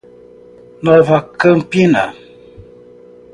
[0.87, 2.03] Nova Campina